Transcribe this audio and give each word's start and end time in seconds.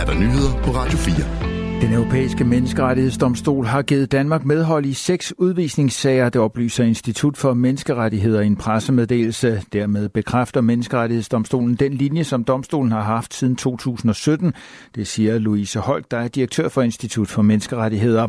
er 0.00 0.04
der 0.04 0.14
nyheder 0.14 0.62
på 0.62 0.70
Radio 0.70 0.98
4. 0.98 1.80
Den 1.80 1.92
europæiske 1.92 2.44
menneskerettighedsdomstol 2.44 3.66
har 3.66 3.82
givet 3.82 4.12
Danmark 4.12 4.44
medhold 4.44 4.86
i 4.86 4.92
seks 4.92 5.34
udvisningssager, 5.38 6.28
det 6.28 6.40
oplyser 6.40 6.84
Institut 6.84 7.36
for 7.36 7.54
Menneskerettigheder 7.54 8.40
i 8.40 8.46
en 8.46 8.56
pressemeddelelse. 8.56 9.62
Dermed 9.72 10.08
bekræfter 10.08 10.60
Menneskerettighedsdomstolen 10.60 11.74
den 11.74 11.94
linje, 11.94 12.24
som 12.24 12.44
domstolen 12.44 12.92
har 12.92 13.02
haft 13.02 13.34
siden 13.34 13.56
2017. 13.56 14.52
Det 14.94 15.06
siger 15.06 15.38
Louise 15.38 15.78
Holk, 15.78 16.10
der 16.10 16.18
er 16.18 16.28
direktør 16.28 16.68
for 16.68 16.82
Institut 16.82 17.28
for 17.28 17.42
Menneskerettigheder. 17.42 18.28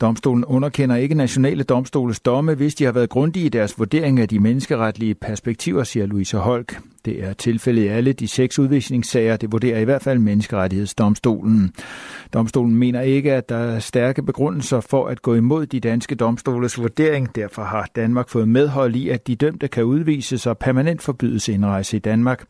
Domstolen 0.00 0.44
underkender 0.44 0.96
ikke 0.96 1.14
nationale 1.14 1.62
domstoles 1.62 2.20
domme, 2.20 2.54
hvis 2.54 2.74
de 2.74 2.84
har 2.84 2.92
været 2.92 3.10
grundige 3.10 3.46
i 3.46 3.48
deres 3.48 3.78
vurdering 3.78 4.20
af 4.20 4.28
de 4.28 4.38
menneskeretlige 4.38 5.14
perspektiver, 5.14 5.84
siger 5.84 6.06
Louise 6.06 6.36
Holk. 6.36 6.80
Det 7.04 7.24
er 7.24 7.32
tilfældet 7.32 7.82
i 7.82 7.86
alle 7.86 8.12
de 8.12 8.28
seks 8.28 8.58
udvisningssager. 8.58 9.36
Det 9.36 9.52
vurderer 9.52 9.78
i 9.78 9.84
hvert 9.84 10.02
fald 10.02 10.18
Menneskerettighedsdomstolen. 10.18 11.72
Domstolen 12.34 12.76
mener 12.76 13.00
ikke, 13.00 13.32
at 13.32 13.48
der 13.48 13.56
er 13.56 13.78
stærke 13.78 14.22
begrundelser 14.22 14.80
for 14.80 15.06
at 15.06 15.22
gå 15.22 15.34
imod 15.34 15.66
de 15.66 15.80
danske 15.80 16.14
domstoles 16.14 16.78
vurdering. 16.78 17.34
Derfor 17.34 17.62
har 17.62 17.88
Danmark 17.96 18.28
fået 18.28 18.48
medhold 18.48 18.96
i, 18.96 19.08
at 19.08 19.26
de 19.26 19.36
dømte 19.36 19.68
kan 19.68 19.84
udvises 19.84 20.46
og 20.46 20.58
permanent 20.58 21.02
forbydes 21.02 21.48
indrejse 21.48 21.96
i 21.96 22.00
Danmark. 22.00 22.44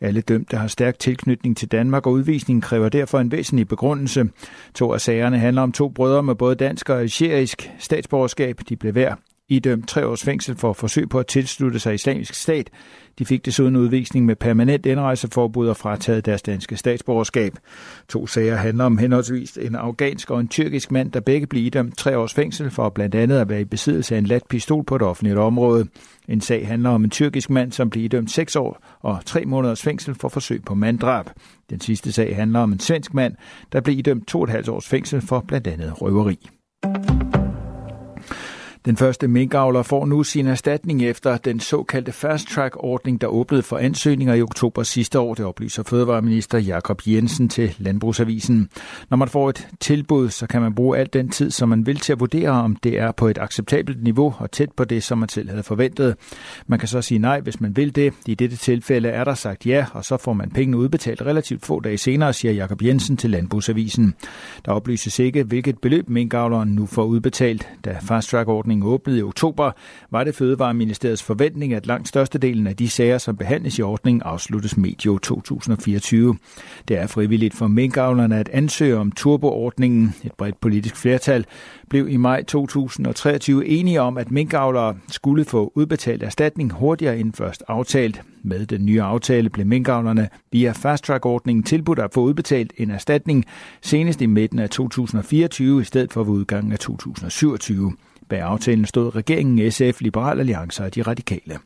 Alle 0.00 0.20
dømte 0.20 0.56
har 0.56 0.66
stærk 0.66 0.98
tilknytning 0.98 1.56
til 1.56 1.68
Danmark, 1.68 2.06
og 2.06 2.12
udvisningen 2.12 2.60
kræver 2.60 2.88
derfor 2.88 3.18
en 3.18 3.32
væsentlig 3.32 3.68
begrundelse. 3.68 4.28
To 4.74 4.92
af 4.92 5.00
sagerne 5.00 5.38
handler 5.38 5.62
om 5.62 5.72
to 5.72 5.88
brødre 5.88 6.22
med 6.22 6.34
både 6.34 6.54
dansk 6.54 6.88
og 6.90 7.00
algerisk 7.00 7.70
statsborgerskab. 7.78 8.60
De 8.68 8.76
blev 8.76 8.92
hver 8.92 9.14
idømt 9.48 9.88
tre 9.88 10.06
års 10.06 10.24
fængsel 10.24 10.56
for 10.56 10.72
forsøg 10.72 11.08
på 11.08 11.18
at 11.18 11.26
tilslutte 11.26 11.78
sig 11.78 11.94
islamisk 11.94 12.34
stat. 12.34 12.70
De 13.18 13.24
fik 13.24 13.46
desuden 13.46 13.76
udvisning 13.76 14.26
med 14.26 14.36
permanent 14.36 14.86
indrejseforbud 14.86 15.68
og 15.68 15.76
frataget 15.76 16.26
deres 16.26 16.42
danske 16.42 16.76
statsborgerskab. 16.76 17.52
To 18.08 18.26
sager 18.26 18.56
handler 18.56 18.84
om 18.84 18.98
henholdsvis 18.98 19.58
en 19.62 19.74
afghansk 19.74 20.30
og 20.30 20.40
en 20.40 20.48
tyrkisk 20.48 20.90
mand, 20.90 21.12
der 21.12 21.20
begge 21.20 21.46
blev 21.46 21.64
idømt 21.64 21.98
tre 21.98 22.18
års 22.18 22.34
fængsel 22.34 22.70
for 22.70 22.88
blandt 22.88 23.14
andet 23.14 23.38
at 23.38 23.48
være 23.48 23.60
i 23.60 23.64
besiddelse 23.64 24.14
af 24.14 24.18
en 24.18 24.26
lat 24.26 24.42
pistol 24.48 24.84
på 24.84 24.96
et 24.96 25.02
offentligt 25.02 25.38
område. 25.38 25.86
En 26.28 26.40
sag 26.40 26.66
handler 26.66 26.90
om 26.90 27.04
en 27.04 27.10
tyrkisk 27.10 27.50
mand, 27.50 27.72
som 27.72 27.90
blev 27.90 28.04
idømt 28.04 28.30
seks 28.30 28.56
år 28.56 28.82
og 29.00 29.18
tre 29.26 29.44
måneders 29.44 29.82
fængsel 29.82 30.14
for 30.14 30.28
forsøg 30.28 30.64
på 30.64 30.74
manddrab. 30.74 31.26
Den 31.70 31.80
sidste 31.80 32.12
sag 32.12 32.36
handler 32.36 32.60
om 32.60 32.72
en 32.72 32.80
svensk 32.80 33.14
mand, 33.14 33.34
der 33.72 33.80
blev 33.80 33.98
idømt 33.98 34.26
to 34.28 34.38
og 34.38 34.44
et 34.44 34.50
halvt 34.50 34.68
års 34.68 34.88
fængsel 34.88 35.20
for 35.20 35.44
blandt 35.48 35.66
andet 35.66 36.02
røveri. 36.02 36.48
Den 38.88 38.96
første 38.96 39.28
minkavler 39.28 39.82
får 39.82 40.06
nu 40.06 40.22
sin 40.22 40.46
erstatning 40.46 41.02
efter 41.02 41.36
den 41.36 41.60
såkaldte 41.60 42.12
Fast 42.12 42.48
Track-ordning, 42.48 43.20
der 43.20 43.26
åbnede 43.26 43.62
for 43.62 43.78
ansøgninger 43.78 44.34
i 44.34 44.42
oktober 44.42 44.82
sidste 44.82 45.18
år. 45.18 45.34
Det 45.34 45.44
oplyser 45.44 45.82
Fødevareminister 45.82 46.58
Jakob 46.58 47.02
Jensen 47.06 47.48
til 47.48 47.74
Landbrugsavisen. 47.78 48.68
Når 49.10 49.16
man 49.16 49.28
får 49.28 49.48
et 49.48 49.68
tilbud, 49.80 50.28
så 50.28 50.46
kan 50.46 50.62
man 50.62 50.74
bruge 50.74 50.98
al 50.98 51.08
den 51.12 51.28
tid, 51.28 51.50
som 51.50 51.68
man 51.68 51.86
vil 51.86 51.96
til 51.96 52.12
at 52.12 52.20
vurdere, 52.20 52.50
om 52.50 52.76
det 52.76 52.98
er 52.98 53.12
på 53.12 53.28
et 53.28 53.38
acceptabelt 53.38 54.02
niveau 54.02 54.34
og 54.38 54.50
tæt 54.50 54.72
på 54.72 54.84
det, 54.84 55.02
som 55.02 55.18
man 55.18 55.28
selv 55.28 55.50
havde 55.50 55.62
forventet. 55.62 56.16
Man 56.66 56.78
kan 56.78 56.88
så 56.88 57.02
sige 57.02 57.18
nej, 57.18 57.40
hvis 57.40 57.60
man 57.60 57.76
vil 57.76 57.96
det. 57.96 58.12
I 58.26 58.34
dette 58.34 58.56
tilfælde 58.56 59.08
er 59.08 59.24
der 59.24 59.34
sagt 59.34 59.66
ja, 59.66 59.86
og 59.92 60.04
så 60.04 60.16
får 60.16 60.32
man 60.32 60.50
pengene 60.50 60.76
udbetalt 60.76 61.22
relativt 61.22 61.66
få 61.66 61.80
dage 61.80 61.98
senere, 61.98 62.32
siger 62.32 62.52
Jakob 62.52 62.82
Jensen 62.82 63.16
til 63.16 63.30
Landbrugsavisen. 63.30 64.14
Der 64.64 64.72
oplyses 64.72 65.18
ikke, 65.18 65.42
hvilket 65.42 65.78
beløb 65.78 66.08
minkavleren 66.08 66.68
nu 66.68 66.86
får 66.86 67.04
udbetalt, 67.04 67.68
da 67.84 67.96
Fast 68.02 68.30
Track-ordningen 68.30 68.77
åbnede 68.86 69.18
i 69.18 69.22
oktober, 69.22 69.70
var 70.10 70.24
det 70.24 70.34
Fødevareministeriets 70.34 71.22
forventning, 71.22 71.72
at 71.72 71.86
langt 71.86 72.08
størstedelen 72.08 72.66
af 72.66 72.76
de 72.76 72.88
sager, 72.88 73.18
som 73.18 73.36
behandles 73.36 73.78
i 73.78 73.82
ordningen, 73.82 74.22
afsluttes 74.22 74.76
medio 74.76 75.18
2024. 75.18 76.36
Det 76.88 76.98
er 76.98 77.06
frivilligt 77.06 77.54
for 77.54 77.66
minkavlerne 77.66 78.36
at 78.38 78.48
ansøge 78.48 78.96
om 78.96 79.12
turboordningen. 79.12 80.14
Et 80.24 80.32
bredt 80.32 80.60
politisk 80.60 80.96
flertal 80.96 81.44
blev 81.88 82.08
i 82.08 82.16
maj 82.16 82.42
2023 82.42 83.66
enige 83.66 84.00
om, 84.00 84.18
at 84.18 84.30
minkavlere 84.30 84.96
skulle 85.08 85.44
få 85.44 85.72
udbetalt 85.74 86.22
erstatning 86.22 86.72
hurtigere 86.72 87.18
end 87.18 87.32
først 87.32 87.62
aftalt. 87.68 88.22
Med 88.42 88.66
den 88.66 88.86
nye 88.86 89.02
aftale 89.02 89.50
blev 89.50 89.66
minkavlerne 89.66 90.28
via 90.52 90.72
Fast 90.72 91.04
Track-ordningen 91.04 91.62
tilbudt 91.62 91.98
at 91.98 92.14
få 92.14 92.20
udbetalt 92.20 92.72
en 92.76 92.90
erstatning 92.90 93.44
senest 93.82 94.20
i 94.20 94.26
midten 94.26 94.58
af 94.58 94.70
2024 94.70 95.80
i 95.80 95.84
stedet 95.84 96.12
for 96.12 96.24
ved 96.24 96.32
udgangen 96.32 96.72
af 96.72 96.78
2027. 96.78 97.92
Bag 98.28 98.40
aftalen 98.40 98.84
stod 98.84 99.16
regeringen, 99.16 99.72
SF, 99.72 100.00
Liberal 100.00 100.40
Alliance 100.40 100.84
og 100.84 100.94
de 100.94 101.02
radikale. 101.02 101.58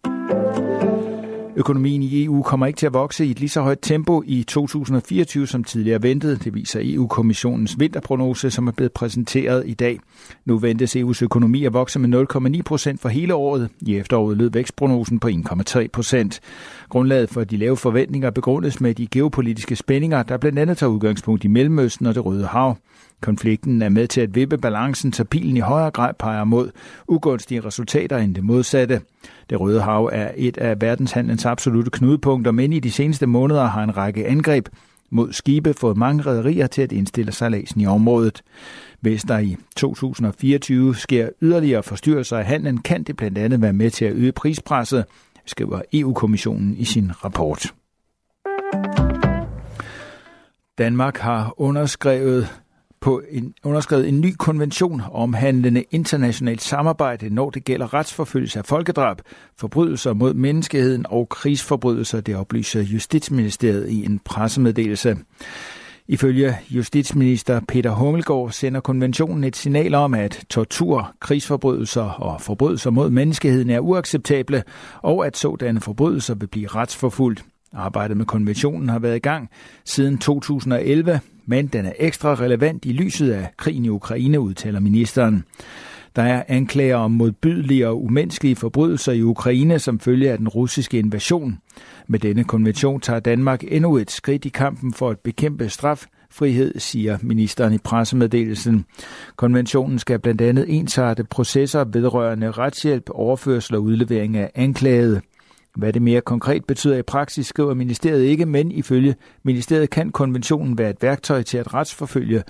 Økonomien 1.56 2.02
i 2.02 2.24
EU 2.24 2.42
kommer 2.42 2.66
ikke 2.66 2.76
til 2.76 2.86
at 2.86 2.94
vokse 2.94 3.26
i 3.26 3.30
et 3.30 3.40
lige 3.40 3.48
så 3.48 3.60
højt 3.60 3.78
tempo 3.82 4.22
i 4.26 4.42
2024 4.42 5.46
som 5.46 5.64
tidligere 5.64 6.02
ventet. 6.02 6.44
Det 6.44 6.54
viser 6.54 6.80
EU-kommissionens 6.82 7.78
vinterprognose, 7.78 8.50
som 8.50 8.66
er 8.66 8.72
blevet 8.72 8.92
præsenteret 8.92 9.62
i 9.66 9.74
dag. 9.74 10.00
Nu 10.44 10.58
ventes 10.58 10.96
EU's 10.96 11.24
økonomi 11.24 11.64
at 11.64 11.72
vokse 11.72 11.98
med 11.98 12.26
0,9 12.56 12.62
procent 12.62 13.00
for 13.00 13.08
hele 13.08 13.34
året. 13.34 13.68
I 13.80 13.96
efteråret 13.96 14.36
lød 14.36 14.50
vækstprognosen 14.50 15.20
på 15.20 15.28
1,3 15.28 15.86
procent. 15.92 16.40
Grundlaget 16.88 17.30
for 17.30 17.44
de 17.44 17.56
lave 17.56 17.76
forventninger 17.76 18.30
begrundes 18.30 18.80
med 18.80 18.94
de 18.94 19.06
geopolitiske 19.06 19.76
spændinger, 19.76 20.22
der 20.22 20.36
blandt 20.36 20.58
andet 20.58 20.78
tager 20.78 20.90
udgangspunkt 20.90 21.44
i 21.44 21.48
Mellemøsten 21.48 22.06
og 22.06 22.14
det 22.14 22.24
Røde 22.24 22.46
Hav. 22.46 22.76
Konflikten 23.22 23.82
er 23.82 23.88
med 23.88 24.08
til 24.08 24.20
at 24.20 24.34
vippe 24.34 24.58
balancen, 24.58 25.12
så 25.12 25.24
pilen 25.24 25.56
i 25.56 25.60
højere 25.60 25.90
grad 25.90 26.14
peger 26.18 26.44
mod 26.44 26.70
ugunstige 27.08 27.60
resultater 27.60 28.18
end 28.18 28.34
det 28.34 28.44
modsatte. 28.44 29.00
Det 29.50 29.60
Røde 29.60 29.82
Hav 29.82 30.10
er 30.12 30.30
et 30.36 30.58
af 30.58 30.80
verdenshandlens 30.80 31.46
absolute 31.46 31.90
knudepunkter, 31.90 32.50
men 32.50 32.72
i 32.72 32.80
de 32.80 32.90
seneste 32.90 33.26
måneder 33.26 33.66
har 33.66 33.82
en 33.82 33.96
række 33.96 34.26
angreb 34.26 34.68
mod 35.10 35.32
skibe 35.32 35.74
fået 35.74 35.96
mange 35.96 36.22
rædderier 36.22 36.66
til 36.66 36.82
at 36.82 36.92
indstille 36.92 37.32
sejladsen 37.32 37.80
i 37.80 37.86
området. 37.86 38.42
Hvis 39.00 39.22
der 39.22 39.38
i 39.38 39.56
2024 39.76 40.96
sker 40.96 41.28
yderligere 41.42 41.82
forstyrrelser 41.82 42.38
af 42.38 42.44
handlen, 42.44 42.78
kan 42.78 43.02
det 43.02 43.16
blandt 43.16 43.38
andet 43.38 43.62
være 43.62 43.72
med 43.72 43.90
til 43.90 44.04
at 44.04 44.12
øge 44.12 44.32
prispresset, 44.32 45.04
skriver 45.46 45.82
EU-kommissionen 45.92 46.76
i 46.76 46.84
sin 46.84 47.24
rapport. 47.24 47.74
Danmark 50.78 51.16
har 51.16 51.54
underskrevet 51.56 52.61
på 53.02 53.22
en, 53.30 53.54
underskrevet 53.64 54.08
en 54.08 54.20
ny 54.20 54.34
konvention 54.38 55.02
omhandlende 55.12 55.84
internationalt 55.90 56.62
samarbejde, 56.62 57.34
når 57.34 57.50
det 57.50 57.64
gælder 57.64 57.94
retsforfølgelse 57.94 58.58
af 58.58 58.64
folkedrab, 58.64 59.20
forbrydelser 59.58 60.12
mod 60.12 60.34
menneskeheden 60.34 61.06
og 61.08 61.28
krigsforbrydelser, 61.28 62.20
det 62.20 62.36
oplyser 62.36 62.80
Justitsministeriet 62.80 63.88
i 63.88 64.04
en 64.04 64.18
pressemeddelelse. 64.18 65.16
Ifølge 66.08 66.58
justitsminister 66.70 67.60
Peter 67.68 67.90
Hummelgaard 67.90 68.50
sender 68.50 68.80
konventionen 68.80 69.44
et 69.44 69.56
signal 69.56 69.94
om, 69.94 70.14
at 70.14 70.44
tortur, 70.50 71.12
krigsforbrydelser 71.20 72.02
og 72.02 72.40
forbrydelser 72.40 72.90
mod 72.90 73.10
menneskeheden 73.10 73.70
er 73.70 73.80
uacceptable, 73.80 74.62
og 75.02 75.26
at 75.26 75.36
sådanne 75.36 75.80
forbrydelser 75.80 76.34
vil 76.34 76.46
blive 76.46 76.68
retsforfulgt. 76.68 77.44
Arbejdet 77.74 78.16
med 78.16 78.26
konventionen 78.26 78.88
har 78.88 78.98
været 78.98 79.16
i 79.16 79.18
gang 79.18 79.48
siden 79.84 80.18
2011, 80.18 81.20
men 81.46 81.66
den 81.66 81.86
er 81.86 81.92
ekstra 81.98 82.34
relevant 82.34 82.84
i 82.84 82.92
lyset 82.92 83.32
af 83.32 83.48
krigen 83.56 83.84
i 83.84 83.88
Ukraine, 83.88 84.40
udtaler 84.40 84.80
ministeren. 84.80 85.44
Der 86.16 86.22
er 86.22 86.42
anklager 86.48 86.96
om 86.96 87.10
modbydelige 87.10 87.88
og 87.88 88.04
umenneskelige 88.04 88.56
forbrydelser 88.56 89.12
i 89.12 89.22
Ukraine 89.22 89.78
som 89.78 90.00
følge 90.00 90.30
af 90.30 90.38
den 90.38 90.48
russiske 90.48 90.98
invasion. 90.98 91.58
Med 92.06 92.18
denne 92.18 92.44
konvention 92.44 93.00
tager 93.00 93.20
Danmark 93.20 93.64
endnu 93.68 93.96
et 93.96 94.10
skridt 94.10 94.44
i 94.44 94.48
kampen 94.48 94.92
for 94.94 95.10
at 95.10 95.18
bekæmpe 95.18 95.68
straf, 95.68 96.06
frihed, 96.30 96.78
siger 96.78 97.18
ministeren 97.22 97.72
i 97.72 97.78
pressemeddelelsen. 97.78 98.84
Konventionen 99.36 99.98
skal 99.98 100.18
blandt 100.18 100.40
andet 100.40 100.64
ensarte 100.68 101.24
processer 101.24 101.84
vedrørende 101.84 102.50
retshjælp, 102.50 103.10
overførsel 103.10 103.74
og 103.74 103.82
udlevering 103.82 104.36
af 104.36 104.50
anklagede. 104.54 105.20
Hvad 105.76 105.92
det 105.92 106.02
mere 106.02 106.20
konkret 106.20 106.64
betyder 106.64 106.96
i 106.96 107.02
praksis, 107.02 107.46
skriver 107.46 107.74
ministeriet 107.74 108.22
ikke, 108.22 108.46
men 108.46 108.72
ifølge 108.72 109.14
ministeriet 109.42 109.90
kan 109.90 110.10
konventionen 110.10 110.78
være 110.78 110.90
et 110.90 111.02
værktøj 111.02 111.42
til 111.42 111.58
at 111.58 111.74
retsforfølge 111.74 112.42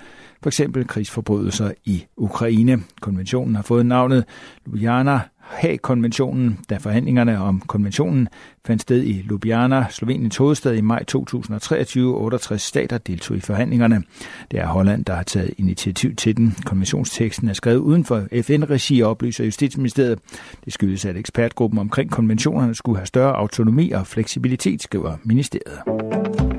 f.eks. 0.43 0.61
krigsforbrydelser 0.87 1.71
i 1.85 2.05
Ukraine. 2.17 2.79
Konventionen 3.01 3.55
har 3.55 3.61
fået 3.61 3.85
navnet 3.85 4.25
Ljubljana 4.65 5.19
Haag-konventionen, 5.43 6.59
da 6.69 6.77
forhandlingerne 6.77 7.39
om 7.41 7.61
konventionen 7.67 8.27
fandt 8.65 8.81
sted 8.81 9.03
i 9.03 9.21
Ljubljana, 9.21 9.85
Sloveniens 9.89 10.37
hovedstad 10.37 10.73
i 10.73 10.81
maj 10.81 11.03
2023. 11.03 12.15
68 12.15 12.61
stater 12.61 12.97
deltog 12.97 13.37
i 13.37 13.39
forhandlingerne. 13.39 14.03
Det 14.51 14.59
er 14.59 14.67
Holland, 14.67 15.05
der 15.05 15.15
har 15.15 15.23
taget 15.23 15.53
initiativ 15.57 16.15
til 16.15 16.37
den. 16.37 16.55
Konventionsteksten 16.65 17.49
er 17.49 17.53
skrevet 17.53 17.79
uden 17.79 18.05
for 18.05 18.23
FN-regi 18.41 19.01
oplyser 19.01 19.45
Justitsministeriet. 19.45 20.19
Det 20.65 20.73
skyldes, 20.73 21.05
at 21.05 21.17
ekspertgruppen 21.17 21.79
omkring 21.79 22.11
konventionerne 22.11 22.75
skulle 22.75 22.97
have 22.97 23.07
større 23.07 23.35
autonomi 23.35 23.91
og 23.91 24.07
fleksibilitet, 24.07 24.83
skriver 24.83 25.17
ministeriet. 25.23 26.52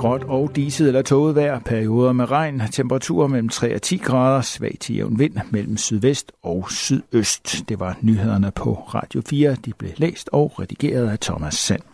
Gråt 0.00 0.22
og 0.22 0.56
diset 0.56 0.86
eller 0.88 1.02
tåget 1.02 1.36
vejr, 1.36 1.58
perioder 1.58 2.12
med 2.12 2.30
regn, 2.30 2.62
temperaturer 2.72 3.28
mellem 3.28 3.48
3 3.48 3.74
og 3.74 3.82
10 3.82 3.96
grader, 3.96 4.40
svag 4.40 4.76
til 4.80 4.96
jævn 4.96 5.18
vind 5.18 5.34
mellem 5.50 5.76
sydvest 5.76 6.32
og 6.42 6.66
sydøst. 6.70 7.68
Det 7.68 7.80
var 7.80 7.98
nyhederne 8.00 8.50
på 8.50 8.74
Radio 8.74 9.22
4. 9.26 9.56
De 9.64 9.72
blev 9.78 9.90
læst 9.96 10.30
og 10.32 10.60
redigeret 10.60 11.08
af 11.08 11.18
Thomas 11.18 11.54
Sand. 11.54 11.89